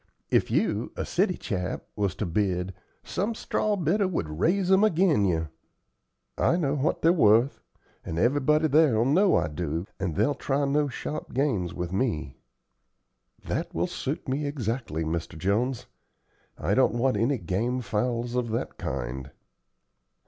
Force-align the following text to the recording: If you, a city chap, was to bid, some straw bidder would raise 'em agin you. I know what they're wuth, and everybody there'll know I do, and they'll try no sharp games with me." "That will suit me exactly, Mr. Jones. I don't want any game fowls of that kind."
If 0.31 0.49
you, 0.49 0.91
a 0.95 1.05
city 1.05 1.37
chap, 1.37 1.83
was 1.95 2.15
to 2.15 2.25
bid, 2.25 2.73
some 3.03 3.35
straw 3.35 3.75
bidder 3.75 4.07
would 4.07 4.39
raise 4.39 4.71
'em 4.71 4.83
agin 4.83 5.25
you. 5.25 5.49
I 6.39 6.55
know 6.57 6.73
what 6.73 7.03
they're 7.03 7.13
wuth, 7.13 7.61
and 8.03 8.17
everybody 8.17 8.67
there'll 8.67 9.05
know 9.05 9.35
I 9.35 9.47
do, 9.47 9.85
and 9.99 10.15
they'll 10.15 10.33
try 10.33 10.65
no 10.65 10.87
sharp 10.87 11.35
games 11.35 11.75
with 11.75 11.93
me." 11.93 12.35
"That 13.45 13.75
will 13.75 13.85
suit 13.85 14.27
me 14.27 14.47
exactly, 14.47 15.03
Mr. 15.03 15.37
Jones. 15.37 15.85
I 16.57 16.73
don't 16.73 16.95
want 16.97 17.15
any 17.15 17.37
game 17.37 17.81
fowls 17.81 18.33
of 18.33 18.49
that 18.49 18.79
kind." 18.79 19.29